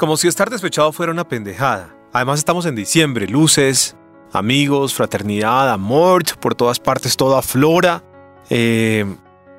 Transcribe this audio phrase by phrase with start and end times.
[0.00, 1.94] Como si estar despechado fuera una pendejada.
[2.14, 3.96] Además estamos en diciembre, luces,
[4.32, 8.02] amigos, fraternidad, amor, por todas partes, toda flora.
[8.48, 9.04] Eh,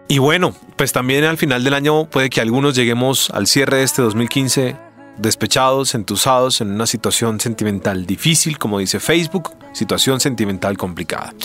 [0.08, 3.84] y bueno, pues también al final del año puede que algunos lleguemos al cierre de
[3.84, 4.76] este 2015
[5.20, 11.36] despechados, entusados en una situación sentimental difícil, como dice Facebook, situación sentimental complicada.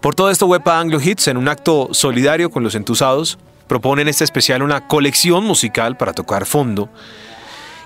[0.00, 3.38] Por todo esto, Wepa Anglo Hits, en un acto solidario con los entusados,
[3.68, 6.90] proponen este especial una colección musical para tocar fondo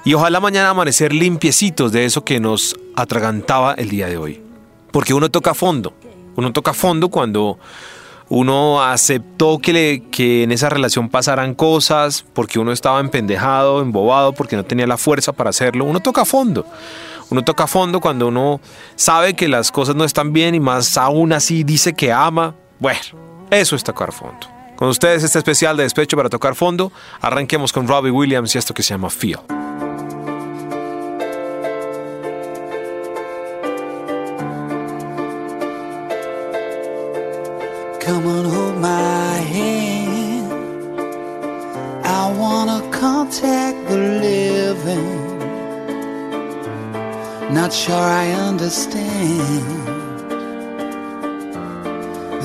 [0.07, 4.41] y ojalá mañana amanecer limpiecitos de eso que nos atragantaba el día de hoy.
[4.93, 5.95] Porque uno toca fondo,
[6.37, 7.59] uno toca fondo cuando
[8.29, 14.65] uno aceptó que, en esa relación pasaran cosas, porque uno estaba empendejado, embobado, porque no
[14.65, 15.85] tenía la fuerza para hacerlo.
[15.85, 16.65] Uno toca fondo.
[17.29, 18.61] Uno toca fondo cuando uno
[18.95, 22.55] sabe que las cosas no están bien y más aún así dice que ama.
[22.79, 23.01] Bueno,
[23.51, 24.47] eso es tocar fondo.
[24.77, 26.93] Con ustedes este especial de despecho para tocar fondo.
[27.21, 29.41] Arranquemos con Robbie Williams y esto que se llama Feel.
[38.07, 40.53] Come on, hold my hand.
[42.05, 45.39] I wanna contact the living.
[47.53, 49.51] Not sure I understand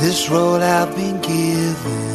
[0.02, 2.10] this road I've been given.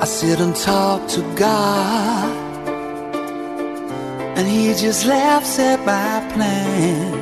[0.00, 2.30] I sit and talk to God,
[4.36, 7.21] and He just laughs at my plans.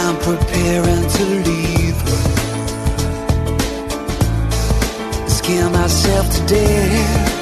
[0.00, 2.22] I'm preparing to leave her.
[5.28, 7.32] Scare myself to death.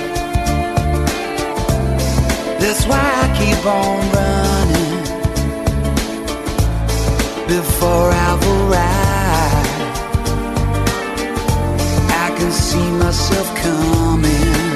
[2.61, 4.94] That's why I keep on running
[7.49, 9.71] before I've arrived.
[12.11, 14.74] I can see myself coming.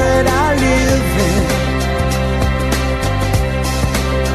[0.00, 1.44] That I live in.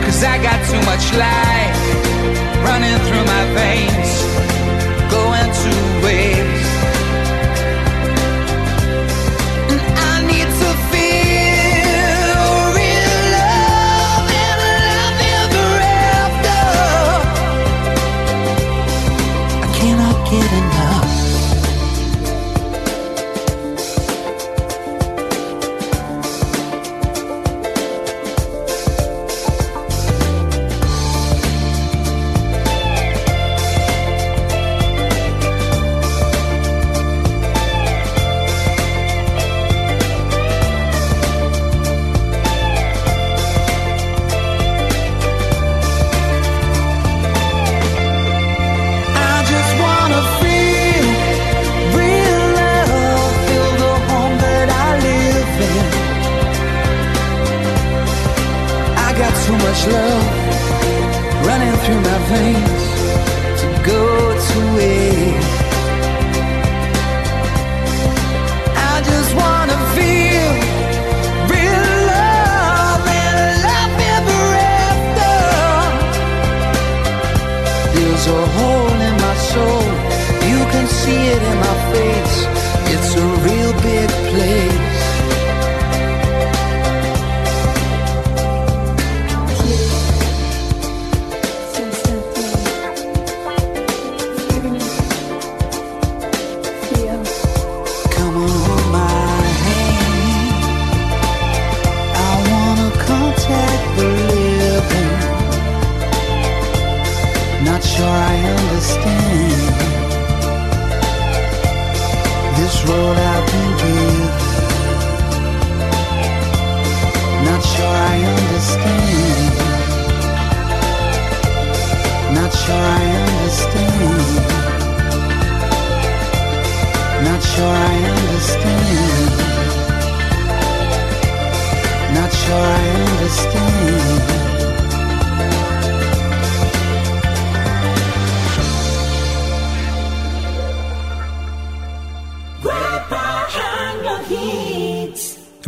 [0.04, 1.80] Cause I got too much life
[2.68, 4.12] running through my veins,
[5.16, 5.72] going to
[6.06, 6.45] waste.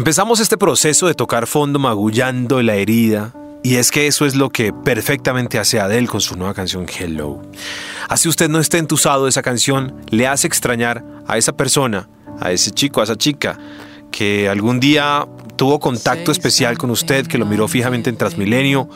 [0.07, 4.49] Empezamos este proceso de tocar fondo magullando la herida y es que eso es lo
[4.49, 7.41] que perfectamente hace Adele con su nueva canción Hello.
[8.07, 12.07] Así usted no esté entusado esa canción, le hace extrañar a esa persona,
[12.39, 13.59] a ese chico, a esa chica,
[14.09, 15.27] que algún día
[15.57, 18.87] tuvo contacto especial con usted, que lo miró fijamente en Transmilenio,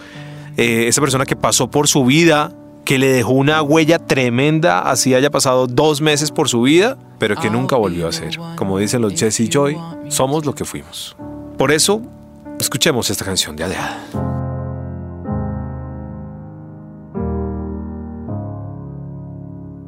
[0.56, 2.54] eh, esa persona que pasó por su vida,
[2.86, 7.36] que le dejó una huella tremenda, así haya pasado dos meses por su vida, pero
[7.36, 8.40] que nunca volvió a ser.
[8.56, 9.78] Como dicen los Jesse Joy,
[10.12, 11.16] somos lo que fuimos.
[11.58, 12.02] Por eso,
[12.60, 13.80] escuchemos esta canción de Adele.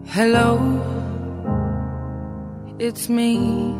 [0.06, 0.60] Hello,
[2.80, 3.76] it's me.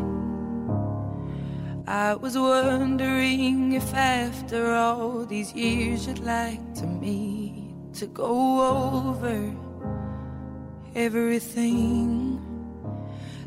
[1.86, 9.54] I was wondering if after all these years you'd like to meet to go over
[10.94, 12.53] everything.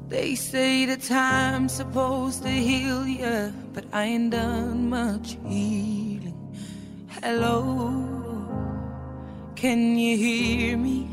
[0.10, 6.56] They say the time's supposed to heal you, but I ain't done much healing.
[7.22, 7.92] Hello,
[9.58, 11.10] can you hear me?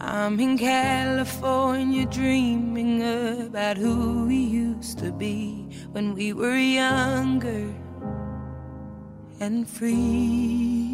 [0.00, 3.02] I'm in California dreaming
[3.46, 7.74] about who we used to be when we were younger
[9.40, 10.93] and free.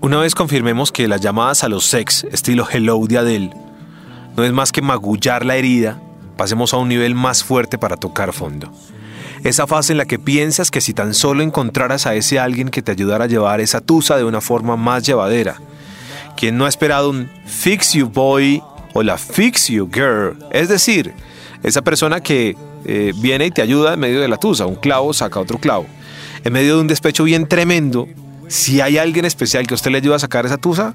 [0.00, 3.50] Una vez confirmemos que las llamadas a los sex, estilo Hello de Adele,
[4.36, 6.00] no es más que magullar la herida,
[6.36, 8.70] pasemos a un nivel más fuerte para tocar fondo.
[9.42, 12.82] Esa fase en la que piensas que si tan solo encontraras a ese alguien que
[12.82, 15.56] te ayudara a llevar esa tusa de una forma más llevadera.
[16.36, 18.62] Quien no ha esperado un fix you boy
[18.92, 21.14] o la fix you girl, es decir,
[21.62, 25.14] esa persona que eh, viene y te ayuda en medio de la tusa, un clavo
[25.14, 25.86] saca otro clavo.
[26.42, 28.06] En medio de un despecho bien tremendo,
[28.48, 30.94] si hay alguien especial que usted le ayuda a sacar esa tusa,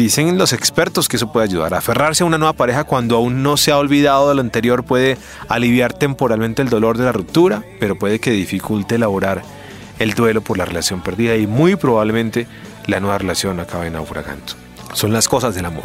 [0.00, 1.74] Dicen los expertos que eso puede ayudar.
[1.74, 5.18] Aferrarse a una nueva pareja cuando aún no se ha olvidado de lo anterior puede
[5.46, 9.42] aliviar temporalmente el dolor de la ruptura, pero puede que dificulte elaborar
[9.98, 12.46] el duelo por la relación perdida y muy probablemente
[12.86, 14.54] la nueva relación acabe naufragando.
[14.94, 15.84] Son las cosas del amor.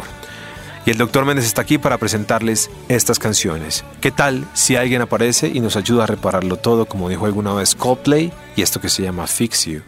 [0.86, 3.84] Y el doctor Méndez está aquí para presentarles estas canciones.
[4.00, 7.74] ¿Qué tal si alguien aparece y nos ayuda a repararlo todo, como dijo alguna vez
[7.74, 9.82] Coldplay, y esto que se llama Fix You?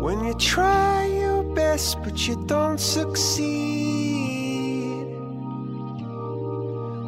[0.00, 3.89] When you try your best but you don't succeed.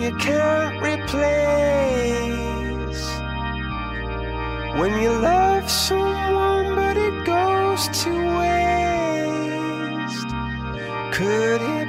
[0.00, 1.20] you can't replace.
[4.78, 10.30] When you love someone but it goes to waste.
[11.12, 11.79] Could it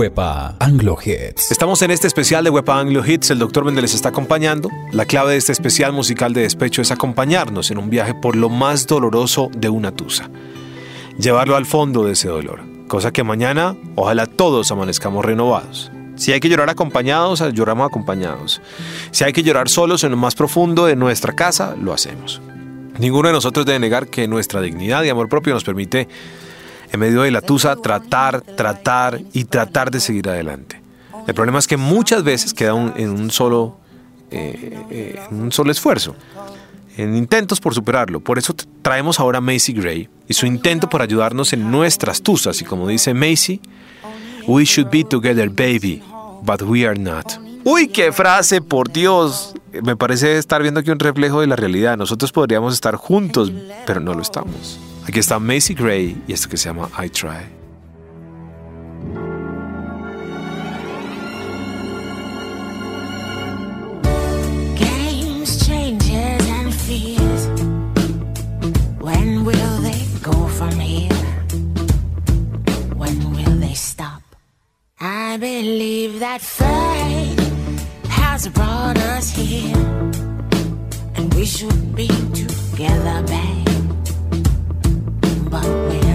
[0.00, 1.52] Wepa Anglo Hits.
[1.52, 3.32] Estamos en este especial de Wepa Anglo Hits.
[3.32, 3.46] El.
[3.62, 4.70] Mendel les está acompañando.
[4.92, 8.48] La clave de este especial musical de despecho es acompañarnos en un viaje por lo
[8.48, 10.30] más doloroso de una tusa.
[11.18, 12.62] Llevarlo al fondo de ese dolor.
[12.88, 15.92] Cosa que mañana, ojalá todos amanezcamos renovados.
[16.16, 18.62] Si hay que llorar acompañados, lloramos acompañados.
[19.10, 22.40] Si hay que llorar solos en lo más profundo de nuestra casa, lo hacemos.
[22.98, 26.08] Ninguno de nosotros debe negar que nuestra dignidad y amor propio nos permite
[26.92, 30.80] en medio de la tusa, tratar, tratar y tratar de seguir adelante.
[31.26, 33.76] El problema es que muchas veces queda en un solo,
[34.30, 36.16] eh, eh, en un solo esfuerzo,
[36.96, 38.20] en intentos por superarlo.
[38.20, 42.60] Por eso traemos ahora a Macy Gray y su intento por ayudarnos en nuestras tusas.
[42.60, 43.60] Y como dice Macy,
[44.46, 46.02] We should be together, baby,
[46.42, 47.38] but we are not.
[47.64, 49.54] Uy, qué frase, por Dios.
[49.82, 51.96] Me parece estar viendo aquí un reflejo de la realidad.
[51.96, 53.52] Nosotros podríamos estar juntos,
[53.86, 54.80] pero no lo estamos.
[55.06, 57.46] Aquí está Macy Gray y esto que se llama I Try.
[64.76, 67.48] Games, changes, and fears.
[69.00, 71.12] When will they go from here?
[72.96, 74.22] When will they stop?
[75.00, 77.40] I believe that fate
[78.08, 79.76] has brought us here,
[81.16, 83.69] and we should be together, babe.
[85.50, 86.09] But we're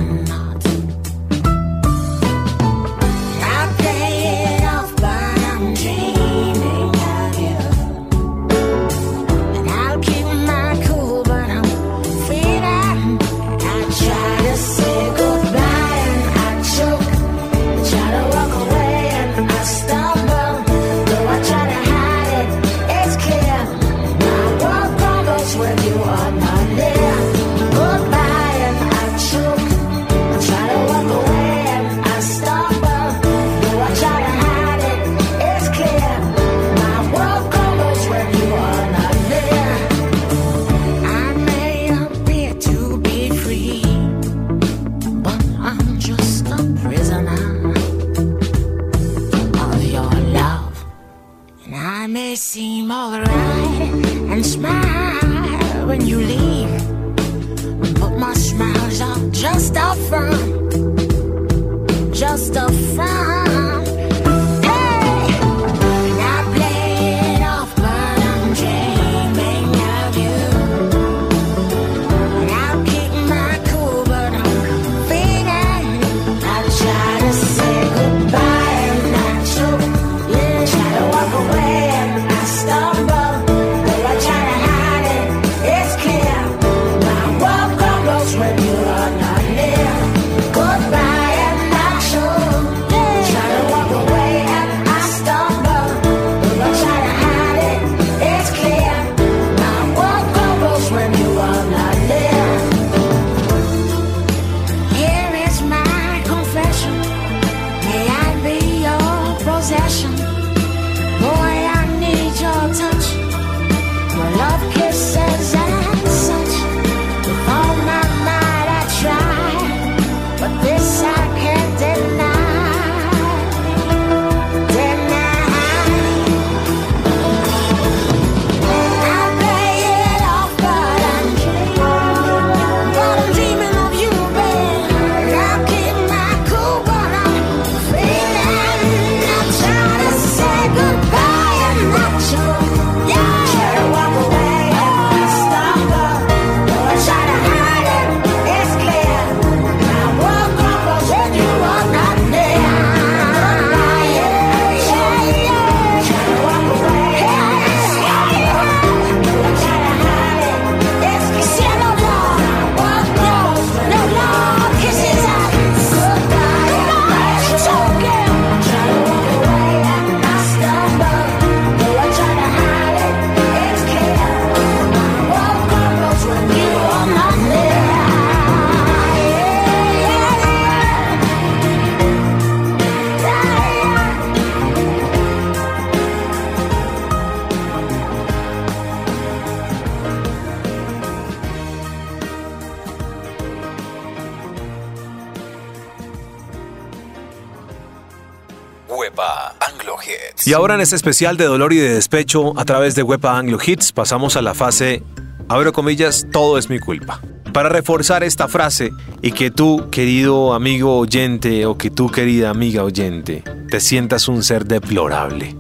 [200.46, 203.58] Y ahora en este especial de dolor y de despecho a través de Wepa Anglo
[203.66, 205.02] Hits pasamos a la fase,
[205.50, 207.20] abro comillas, todo es mi culpa.
[207.52, 208.92] Para reforzar esta frase
[209.24, 214.44] y que tú, querido amigo oyente o que tú, querida amiga oyente, te sientas un
[214.44, 215.56] ser deplorable.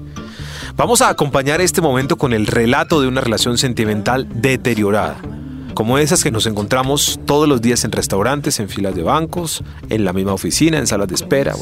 [0.75, 5.17] Vamos a acompañar este momento con el relato de una relación sentimental deteriorada
[5.75, 10.05] como esas que nos encontramos todos los días en restaurantes, en filas de bancos, en
[10.05, 11.53] la misma oficina, en salas de espera.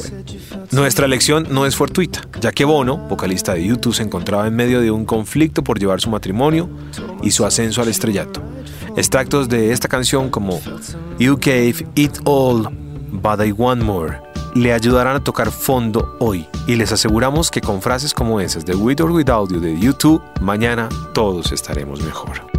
[0.70, 4.80] Nuestra elección no es fortuita, ya que Bono, vocalista de YouTube, se encontraba en medio
[4.80, 6.70] de un conflicto por llevar su matrimonio
[7.22, 8.40] y su ascenso al estrellato.
[8.96, 10.60] Extractos de esta canción como
[11.18, 12.68] You Gave It All,
[13.10, 17.82] But I Want More le ayudarán a tocar fondo hoy y les aseguramos que con
[17.82, 22.53] frases como esas de With or Without You de YouTube, mañana todos estaremos mejor.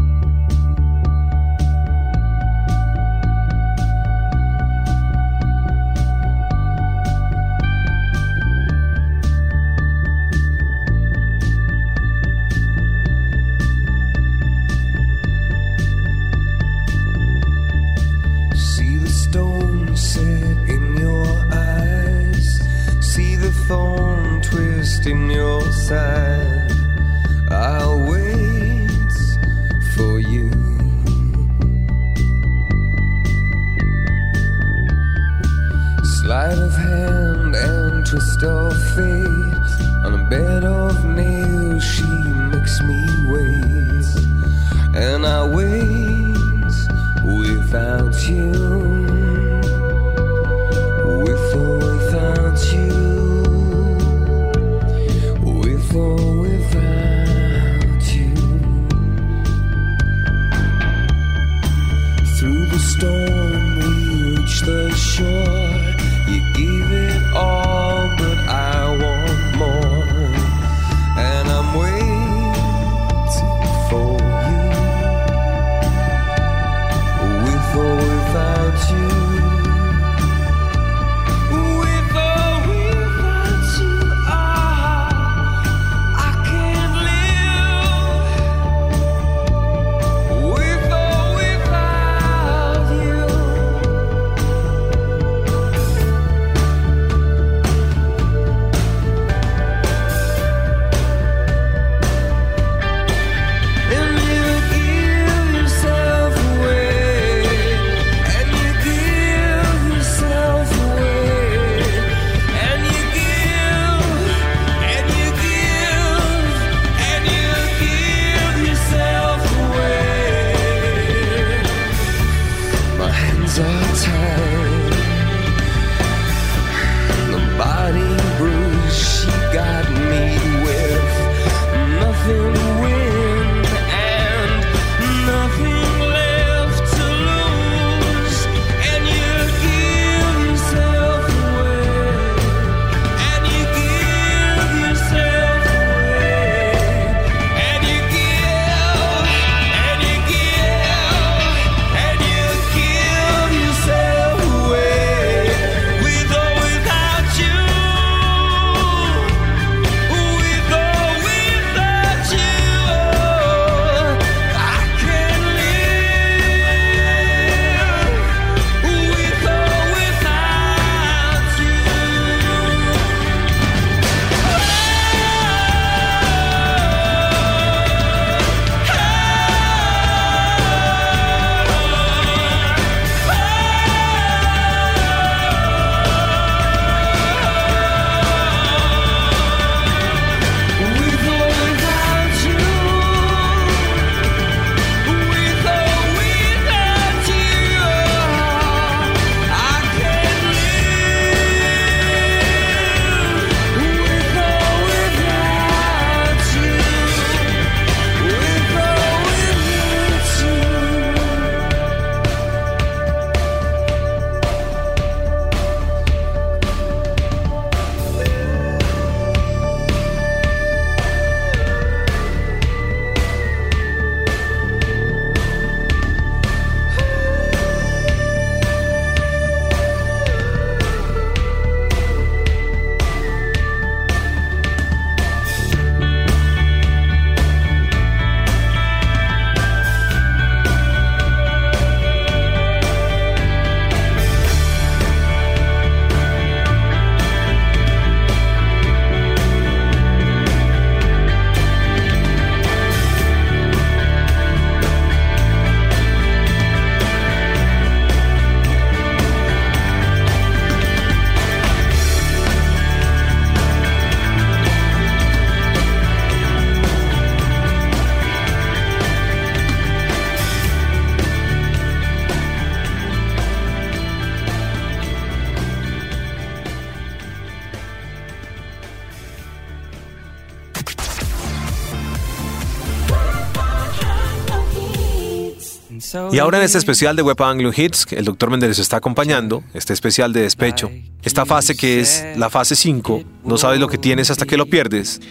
[286.35, 289.93] Y ahora en este especial de Web Anglo Hits, el doctor Méndez está acompañando, este
[289.93, 290.91] especial de despecho,
[291.23, 294.65] esta fase que es la fase 5, no sabes lo que tienes hasta que lo
[294.65, 295.21] pierdes.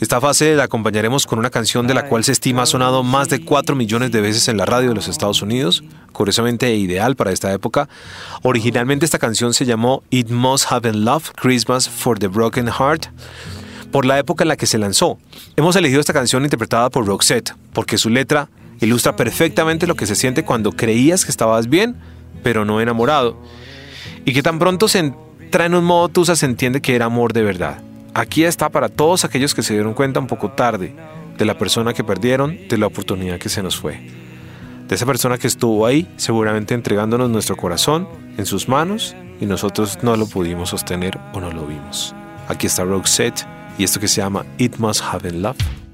[0.00, 3.28] Esta fase la acompañaremos con una canción de la cual se estima ha sonado más
[3.28, 7.32] de 4 millones de veces en la radio de los Estados Unidos, curiosamente ideal para
[7.32, 7.90] esta época.
[8.40, 13.08] Originalmente esta canción se llamó It Must Have Been Love, Christmas for the Broken Heart,
[13.92, 15.18] por la época en la que se lanzó.
[15.54, 18.48] Hemos elegido esta canción interpretada por Roxette, porque su letra
[18.80, 21.96] ilustra perfectamente lo que se siente cuando creías que estabas bien,
[22.42, 23.40] pero no enamorado.
[24.24, 27.32] Y que tan pronto se entra en un modo tusa se entiende que era amor
[27.32, 27.80] de verdad.
[28.14, 30.94] Aquí está para todos aquellos que se dieron cuenta un poco tarde
[31.36, 34.00] de la persona que perdieron, de la oportunidad que se nos fue.
[34.88, 38.08] De esa persona que estuvo ahí, seguramente entregándonos nuestro corazón
[38.38, 42.14] en sus manos y nosotros no lo pudimos sostener o no lo vimos.
[42.48, 43.44] Aquí está Roxette
[43.78, 45.85] y esto que se llama It Must Have Been Love.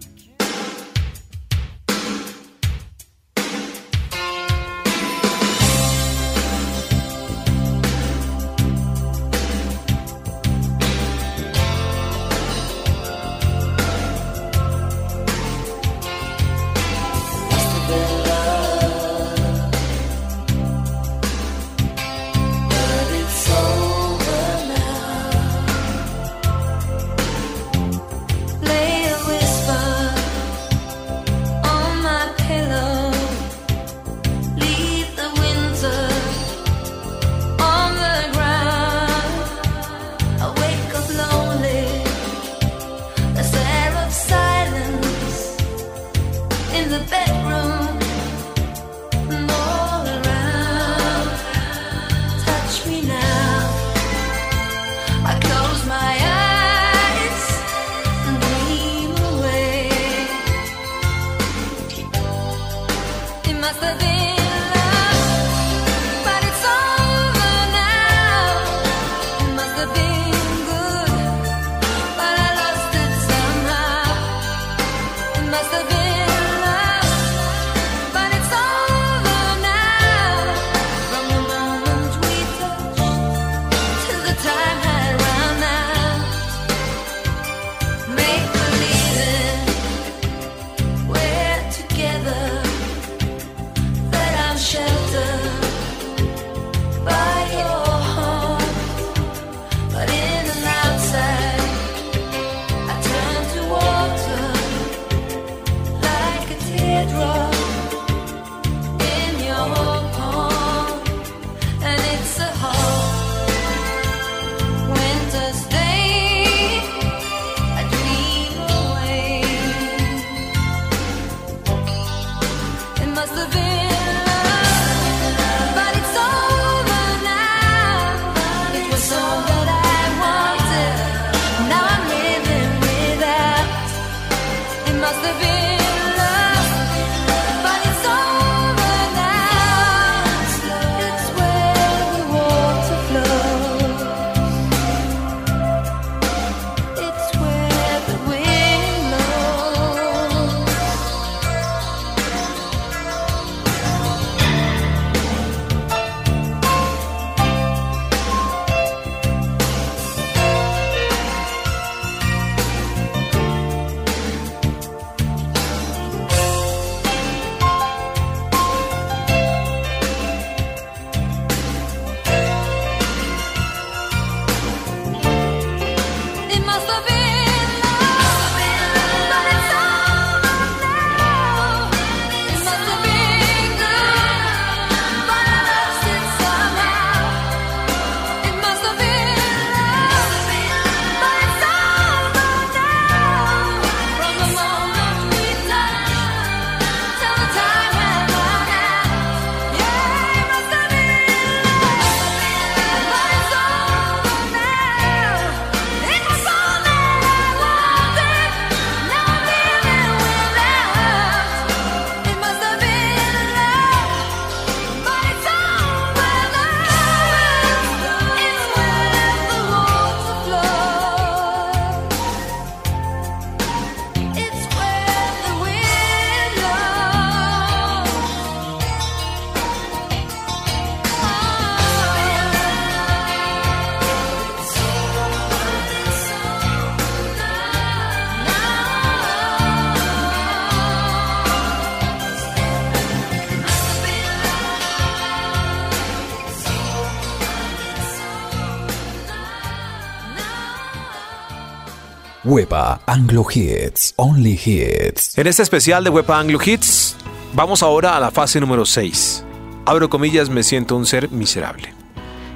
[253.14, 255.36] Anglo Hits, Only Hits.
[255.36, 257.14] En este especial de Wepa Anglo Hits,
[257.52, 259.44] vamos ahora a la fase número 6.
[259.84, 261.92] Abro comillas, me siento un ser miserable.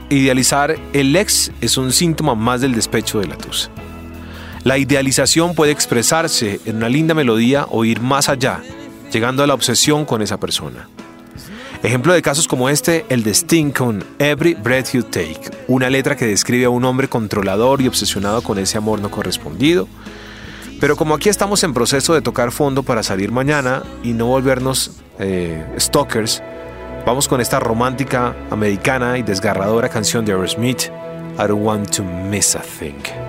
[0.08, 3.68] Idealizar el ex es un síntoma más del despecho de la tusa.
[4.64, 8.62] La idealización puede expresarse en una linda melodía o ir más allá,
[9.12, 10.88] llegando a la obsesión con esa persona.
[11.82, 16.16] Ejemplo de casos como este, el de Sting con Every Breath You Take, una letra
[16.16, 19.86] que describe a un hombre controlador y obsesionado con ese amor no correspondido.
[20.80, 24.92] Pero como aquí estamos en proceso de tocar fondo para salir mañana y no volvernos
[25.18, 26.42] eh, stalkers,
[27.06, 30.84] vamos con esta romántica americana y desgarradora canción de Aerosmith,
[31.38, 33.25] I Don't Want to Miss a Thing.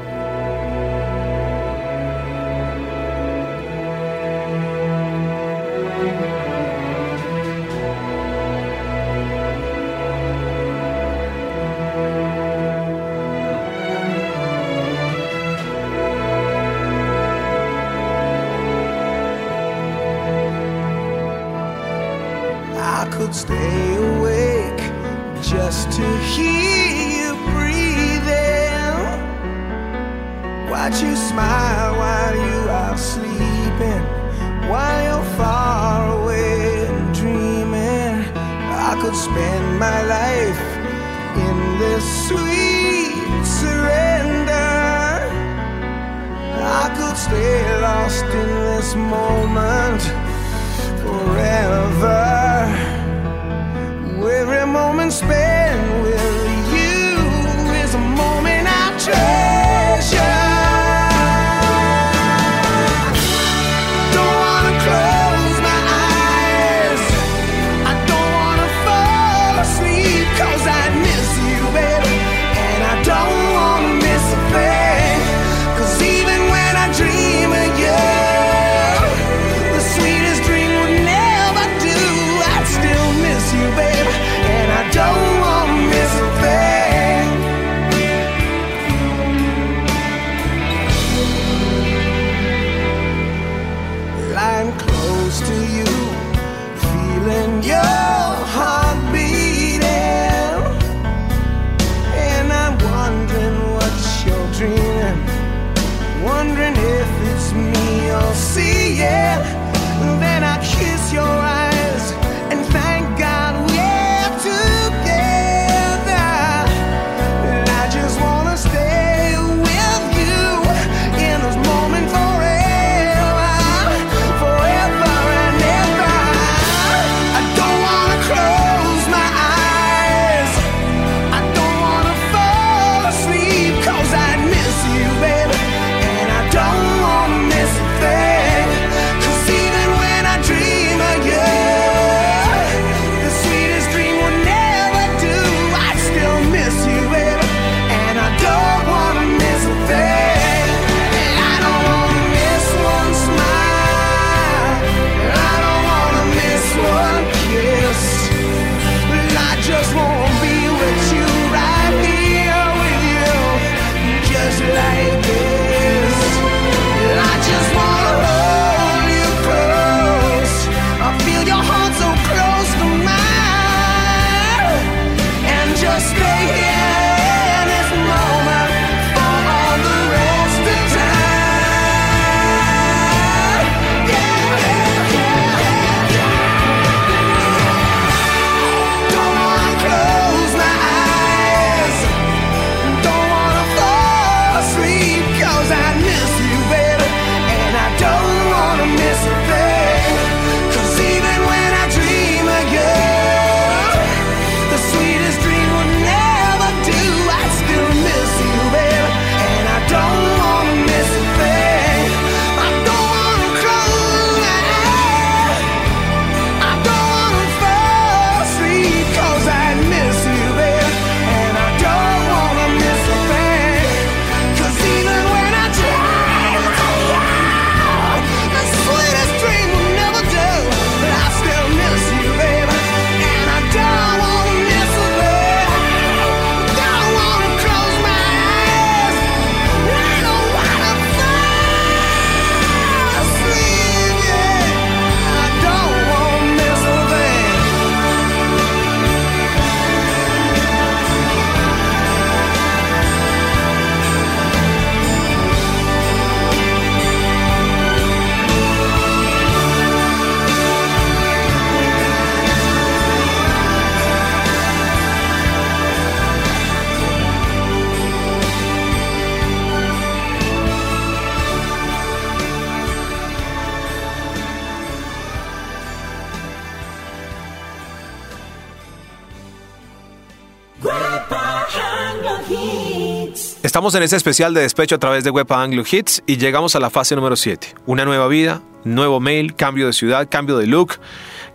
[283.93, 286.89] En ese especial de despecho a través de Web Anglo Hits y llegamos a la
[286.89, 287.73] fase número 7.
[287.85, 290.95] Una nueva vida, nuevo mail, cambio de ciudad, cambio de look,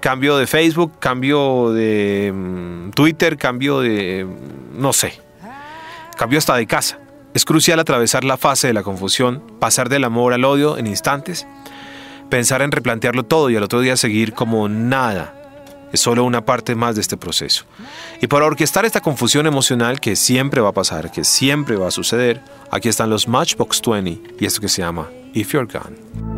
[0.01, 4.27] cambio de Facebook, cambio de mm, Twitter, cambio de...
[4.73, 5.21] no sé.
[6.17, 6.99] Cambio hasta de casa.
[7.35, 11.47] Es crucial atravesar la fase de la confusión, pasar del amor al odio en instantes,
[12.31, 15.42] pensar en replantearlo todo y al otro día seguir como nada.
[15.93, 17.65] Es solo una parte más de este proceso.
[18.21, 21.91] Y para orquestar esta confusión emocional que siempre va a pasar, que siempre va a
[21.91, 26.32] suceder, aquí están los Matchbox 20 y esto que se llama If You're Gone.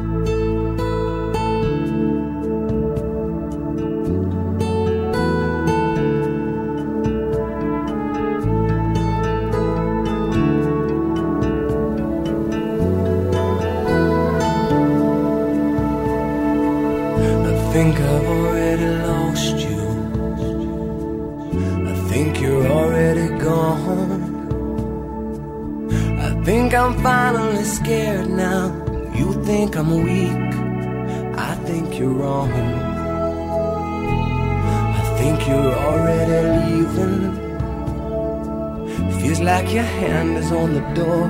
[40.06, 41.26] Hand is on the door.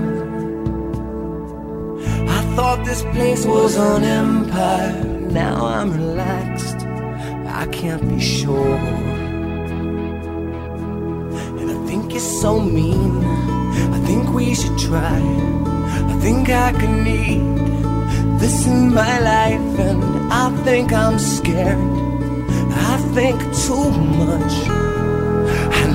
[2.39, 5.05] I thought this place was an empire.
[5.43, 6.81] Now I'm relaxed.
[7.63, 8.79] I can't be sure.
[11.61, 13.13] And I think you're so mean.
[13.97, 15.21] I think we should try.
[16.13, 17.43] I think I could need
[18.41, 19.79] this in my life.
[19.89, 20.03] And
[20.33, 21.79] I think I'm scared.
[22.93, 23.91] I think too
[24.23, 24.94] much.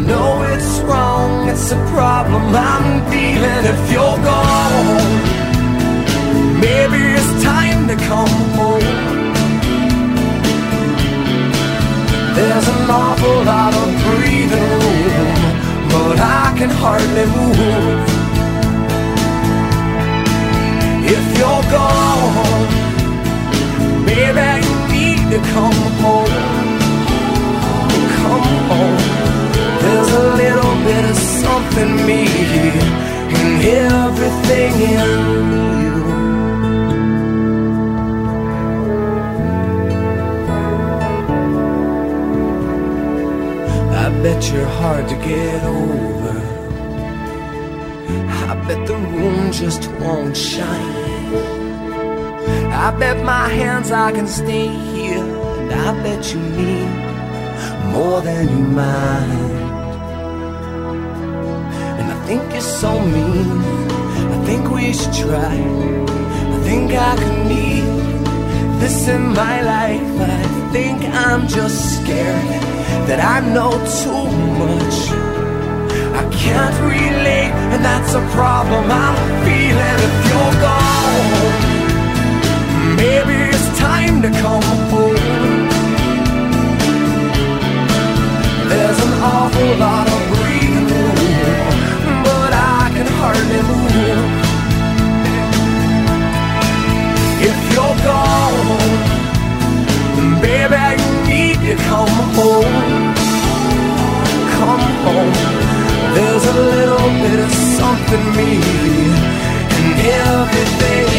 [0.10, 5.30] Know it's wrong, it's a problem I'm feeling if you're gone.
[6.60, 9.30] Maybe it's time to come home.
[12.36, 15.36] There's an awful lot of breathing room,
[15.93, 18.10] but I can hardly move.
[21.16, 22.68] If you're gone,
[24.07, 26.34] baby, you need to come home.
[28.18, 29.29] Come home.
[29.82, 32.24] There's a little bit of something me
[33.42, 35.10] in everything in
[35.84, 35.98] you.
[44.04, 46.38] I bet you're hard to get over.
[48.52, 51.10] I bet the room just won't shine.
[52.86, 55.24] I bet my hands I can stay here,
[55.60, 56.90] and I bet you need
[57.94, 59.59] more than you mind.
[62.30, 63.50] Think you're so mean.
[64.36, 65.56] I think we should try.
[66.56, 67.86] I think I could need
[68.80, 72.62] this in my life, but I think I'm just scared
[73.10, 73.72] that I know
[74.02, 74.26] too
[74.62, 74.98] much.
[76.22, 81.30] I can't relate, and that's a problem I'm feeling if you're gone.
[83.02, 85.68] Maybe it's time to come home.
[88.70, 90.29] There's an awful lot of
[93.22, 94.10] I can hardly.
[97.50, 98.80] If you're gone,
[100.42, 103.14] baby, you need to come home.
[104.58, 105.36] Come home.
[106.16, 108.52] There's a little bit of something me
[109.80, 111.10] in everything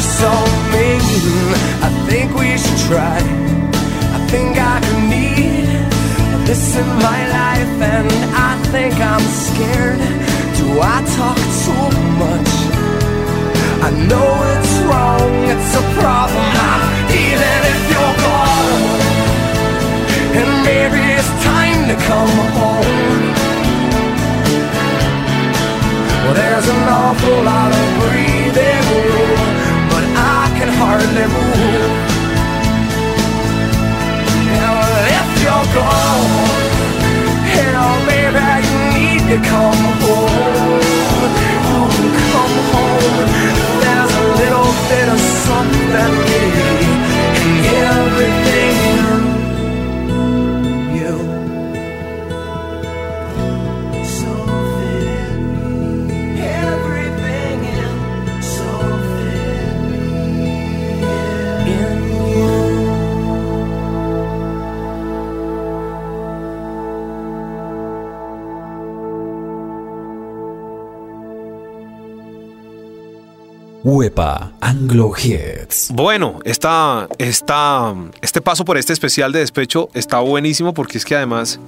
[0.00, 0.32] you're so
[0.72, 1.00] mean.
[1.86, 3.18] I think we should try.
[4.16, 5.66] I think I could need
[6.46, 10.00] this in my life, and I think I'm scared.
[10.58, 11.86] Do I talk too
[12.22, 12.52] much?
[13.86, 16.48] I know it's wrong, it's a problem.
[16.70, 18.82] I'm feeling if you're gone,
[20.38, 22.39] and maybe it's time to come
[31.20, 31.28] Yeah,
[34.72, 36.32] well, if you're gone,
[37.52, 40.80] hell, baby, you need to come home.
[42.00, 43.28] You come home.
[43.82, 46.29] There's a little bit of something
[74.10, 75.90] Huepa Anglo Hits.
[75.92, 81.14] Bueno, esta, esta, este paso por este especial de despecho está buenísimo porque es que
[81.14, 81.60] además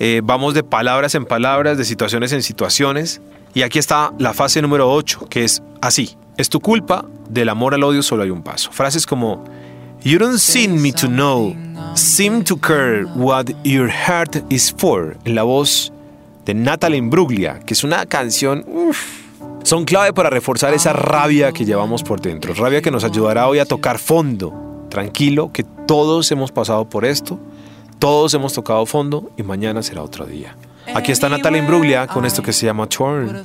[0.00, 3.20] eh, vamos de palabras en palabras, de situaciones en situaciones.
[3.54, 6.16] Y aquí está la fase número 8, que es así.
[6.36, 8.72] Es tu culpa, del amor al odio solo hay un paso.
[8.72, 9.44] Frases como
[10.02, 11.54] You don't seem me to know,
[11.94, 15.92] seem to care what your heart is for, en la voz
[16.44, 19.25] de Natalie Imbruglia, que es una canción uf,
[19.66, 23.58] son clave para reforzar esa rabia que llevamos por dentro, rabia que nos ayudará hoy
[23.58, 24.86] a tocar fondo.
[24.88, 27.40] Tranquilo, que todos hemos pasado por esto,
[27.98, 30.56] todos hemos tocado fondo y mañana será otro día.
[30.94, 33.44] Aquí está Natalia Imbruglia con esto que se llama Torn.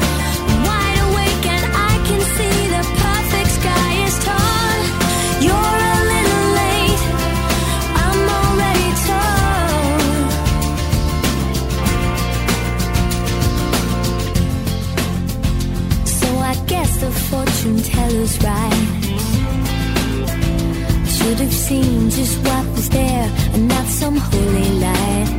[21.41, 25.29] Have seen just what was there and not some holy light.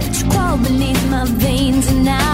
[0.00, 2.31] But you crawl beneath my veins and I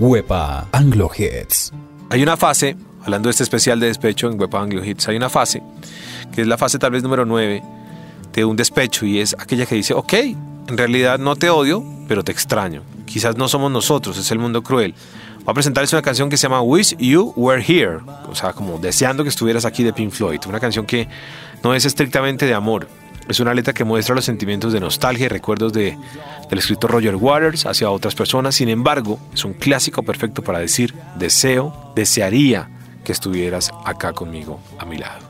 [0.00, 1.74] Huepa Anglo Hits.
[2.08, 5.28] Hay una fase, hablando de este especial de despecho en Web Anglo Hits, hay una
[5.28, 5.62] fase,
[6.34, 7.62] que es la fase tal vez número 9
[8.32, 12.24] de un despecho y es aquella que dice, ok, en realidad no te odio, pero
[12.24, 12.82] te extraño.
[13.04, 14.94] Quizás no somos nosotros, es el mundo cruel.
[15.40, 18.78] Voy a presentarles una canción que se llama Wish You Were Here, o sea, como
[18.78, 20.40] deseando que estuvieras aquí de Pink Floyd.
[20.48, 21.08] Una canción que
[21.62, 22.88] no es estrictamente de amor,
[23.30, 25.96] es una letra que muestra los sentimientos de nostalgia y recuerdos de,
[26.48, 28.54] del escritor Roger Waters hacia otras personas.
[28.54, 32.68] Sin embargo, es un clásico perfecto para decir deseo, desearía
[33.04, 35.29] que estuvieras acá conmigo, a mi lado.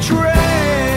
[0.00, 0.89] Train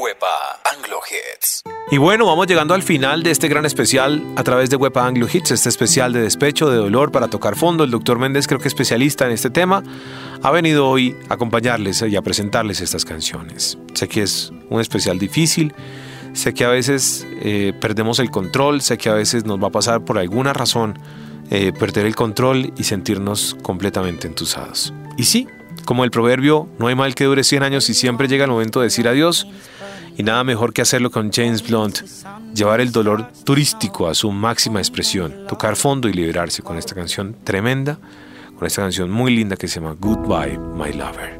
[0.00, 1.62] Huepa Anglo Hits.
[1.90, 5.26] Y bueno, vamos llegando al final de este gran especial a través de Wepa Anglo
[5.30, 7.84] Hits, este especial de despecho, de dolor para tocar fondo.
[7.84, 9.82] El doctor Méndez, creo que especialista en este tema,
[10.42, 13.76] ha venido hoy a acompañarles y a presentarles estas canciones.
[13.92, 15.74] Sé que es un especial difícil,
[16.32, 19.72] sé que a veces eh, perdemos el control, sé que a veces nos va a
[19.72, 20.98] pasar por alguna razón
[21.50, 24.94] eh, perder el control y sentirnos completamente entusados.
[25.18, 25.46] Y sí,
[25.84, 28.80] como el proverbio, no hay mal que dure 100 años y siempre llega el momento
[28.80, 29.46] de decir adiós.
[30.20, 32.00] Y nada mejor que hacerlo con James Blunt,
[32.54, 37.34] llevar el dolor turístico a su máxima expresión, tocar fondo y liberarse con esta canción
[37.42, 37.96] tremenda,
[38.58, 41.39] con esta canción muy linda que se llama Goodbye, My Lover.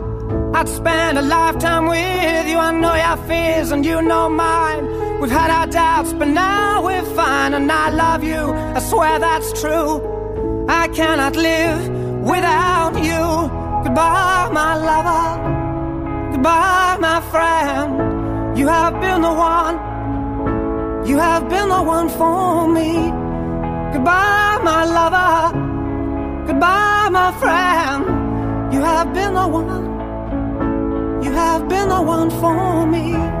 [0.53, 2.57] I'd spend a lifetime with you.
[2.57, 5.19] I know your fears and you know mine.
[5.19, 7.53] We've had our doubts, but now we're fine.
[7.53, 10.65] And I love you, I swear that's true.
[10.67, 11.89] I cannot live
[12.21, 13.23] without you.
[13.83, 16.31] Goodbye, my lover.
[16.31, 18.57] Goodbye, my friend.
[18.57, 19.75] You have been the one.
[21.07, 22.93] You have been the one for me.
[23.93, 26.47] Goodbye, my lover.
[26.47, 28.73] Goodbye, my friend.
[28.73, 29.90] You have been the one.
[31.21, 33.40] You have been the one for me.